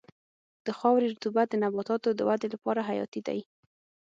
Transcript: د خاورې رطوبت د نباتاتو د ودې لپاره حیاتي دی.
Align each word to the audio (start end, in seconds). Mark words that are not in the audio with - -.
د 0.65 0.67
خاورې 0.77 1.05
رطوبت 1.13 1.47
د 1.49 1.55
نباتاتو 1.63 2.09
د 2.15 2.21
ودې 2.29 2.47
لپاره 2.53 2.85
حیاتي 2.89 3.21
دی. 3.27 3.39